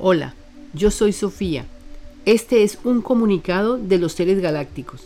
Hola, 0.00 0.34
yo 0.72 0.90
soy 0.90 1.12
Sofía. 1.12 1.66
Este 2.24 2.64
es 2.64 2.78
un 2.82 3.00
comunicado 3.00 3.78
de 3.78 3.98
los 3.98 4.12
seres 4.12 4.40
galácticos. 4.40 5.02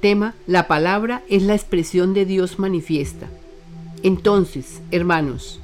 Tema, 0.00 0.34
la 0.46 0.68
palabra 0.68 1.22
es 1.28 1.42
la 1.42 1.54
expresión 1.54 2.14
de 2.14 2.24
Dios 2.24 2.60
manifiesta. 2.60 3.28
Entonces, 4.04 4.80
hermanos, 4.92 5.60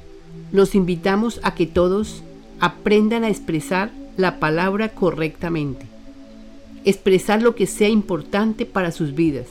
los 0.51 0.75
invitamos 0.75 1.39
a 1.41 1.55
que 1.55 1.67
todos 1.67 2.21
aprendan 2.59 3.23
a 3.23 3.29
expresar 3.29 3.91
la 4.17 4.39
palabra 4.39 4.89
correctamente. 4.89 5.85
Expresar 6.83 7.41
lo 7.41 7.55
que 7.55 7.65
sea 7.65 7.89
importante 7.89 8.65
para 8.65 8.91
sus 8.91 9.15
vidas. 9.15 9.47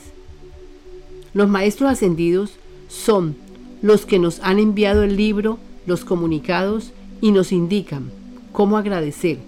Los 1.32 1.48
maestros 1.48 1.90
ascendidos 1.90 2.52
son 2.88 3.36
los 3.80 4.04
que 4.04 4.18
nos 4.18 4.40
han 4.40 4.58
enviado 4.58 5.02
el 5.02 5.16
libro, 5.16 5.58
los 5.86 6.04
comunicados 6.04 6.92
y 7.22 7.32
nos 7.32 7.52
indican 7.52 8.10
cómo 8.52 8.76
agradecer, 8.76 9.38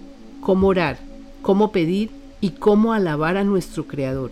cómo 0.41 0.67
orar, 0.67 0.99
cómo 1.41 1.71
pedir 1.71 2.09
y 2.39 2.51
cómo 2.51 2.93
alabar 2.93 3.37
a 3.37 3.43
nuestro 3.43 3.87
Creador. 3.87 4.31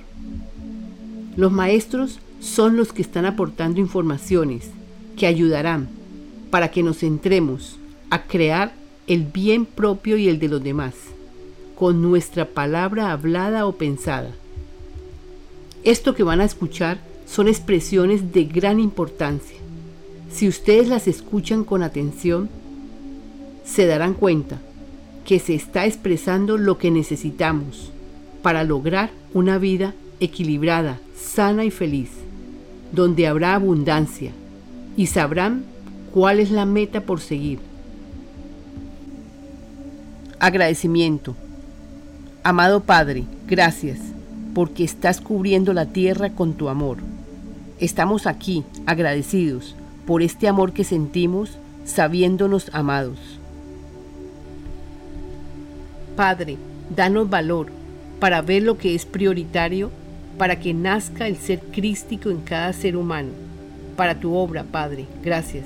Los 1.36 1.52
maestros 1.52 2.20
son 2.40 2.78
los 2.78 2.94
que 2.94 3.02
están 3.02 3.26
aportando 3.26 3.80
informaciones 3.80 4.70
que 5.18 5.28
ayudarán 5.28 5.88
para 6.50 6.72
que 6.72 6.84
nos 6.84 7.00
centremos 7.00 7.78
a 8.10 8.24
crear 8.24 8.74
el 9.08 9.24
bien 9.24 9.66
propio 9.66 10.18
y 10.18 10.28
el 10.28 10.40
de 10.40 10.50
los 10.50 10.64
demás, 10.64 10.94
con 11.76 12.02
nuestra 12.02 12.46
palabra 12.46 13.12
hablada 13.12 13.66
o 13.66 13.74
pensada. 13.74 14.32
Esto 15.84 16.14
que 16.14 16.24
van 16.24 16.42
a 16.42 16.46
escuchar 16.46 17.00
son 17.26 17.48
expresiones 17.48 18.34
de 18.34 18.46
gran 18.46 18.80
importancia. 18.80 19.58
Si 20.32 20.48
ustedes 20.48 20.88
las 20.88 21.08
escuchan 21.08 21.64
con 21.64 21.84
atención, 21.84 22.50
se 23.70 23.86
darán 23.86 24.14
cuenta 24.16 24.58
que 25.26 25.40
se 25.40 25.54
está 25.54 25.86
expresando 25.86 26.58
lo 26.58 26.78
que 26.78 26.90
necesitamos 26.90 27.92
para 28.42 28.64
lograr 28.64 29.12
una 29.34 29.58
vida 29.60 29.94
equilibrada, 30.20 31.00
sana 31.16 31.66
y 31.66 31.72
feliz, 31.72 32.10
donde 32.92 33.28
habrá 33.28 33.54
abundancia 33.54 34.32
y 34.98 35.06
sabrán 35.06 35.64
cuál 36.12 36.40
es 36.40 36.50
la 36.50 36.66
meta 36.66 37.02
por 37.02 37.20
seguir. 37.20 37.60
Agradecimiento. 40.40 41.36
Amado 42.44 42.82
Padre, 42.82 43.26
gracias 43.46 44.00
porque 44.56 44.84
estás 44.84 45.22
cubriendo 45.22 45.74
la 45.74 45.86
tierra 45.86 46.32
con 46.32 46.54
tu 46.54 46.70
amor. 46.70 46.98
Estamos 47.80 48.26
aquí 48.26 48.64
agradecidos 48.88 49.76
por 50.08 50.24
este 50.24 50.48
amor 50.48 50.74
que 50.74 50.84
sentimos 50.84 51.52
sabiéndonos 51.86 52.72
amados. 52.74 53.39
Padre, 56.20 56.58
danos 56.94 57.30
valor 57.30 57.68
para 58.20 58.42
ver 58.42 58.64
lo 58.64 58.78
que 58.78 58.94
es 58.94 59.06
prioritario 59.06 59.90
para 60.38 60.60
que 60.60 60.74
nazca 60.74 61.28
el 61.28 61.38
ser 61.38 61.62
crístico 61.72 62.30
en 62.30 62.42
cada 62.42 62.74
ser 62.74 62.98
humano. 62.98 63.30
Para 63.96 64.20
tu 64.20 64.36
obra, 64.36 64.66
Padre, 64.66 65.06
gracias. 65.24 65.64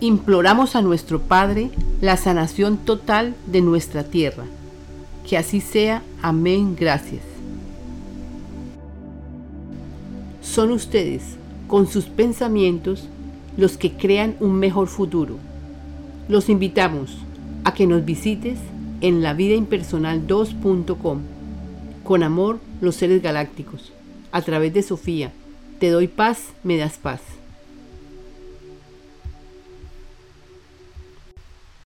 Imploramos 0.00 0.74
a 0.74 0.80
nuestro 0.80 1.20
Padre 1.20 1.70
la 2.00 2.16
sanación 2.16 2.78
total 2.78 3.34
de 3.46 3.60
nuestra 3.60 4.04
tierra. 4.04 4.44
Que 5.28 5.36
así 5.36 5.60
sea. 5.60 6.02
Amén. 6.22 6.74
Gracias. 6.80 7.20
Son 10.40 10.70
ustedes, 10.70 11.36
con 11.68 11.86
sus 11.86 12.06
pensamientos, 12.06 13.06
los 13.58 13.76
que 13.76 13.92
crean 13.92 14.34
un 14.40 14.54
mejor 14.54 14.88
futuro. 14.88 15.36
Los 16.30 16.48
invitamos 16.48 17.18
a 17.64 17.74
que 17.74 17.86
nos 17.86 18.04
visites 18.04 18.58
en 19.00 19.22
lavidaimpersonal2.com. 19.22 21.20
Con 22.04 22.22
amor, 22.22 22.60
los 22.80 22.96
seres 22.96 23.22
galácticos. 23.22 23.92
A 24.32 24.42
través 24.42 24.72
de 24.74 24.82
Sofía, 24.82 25.32
te 25.78 25.90
doy 25.90 26.08
paz, 26.08 26.48
me 26.62 26.76
das 26.76 26.98
paz. 26.98 27.20